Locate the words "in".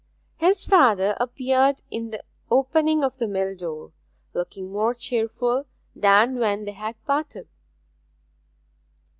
1.91-2.09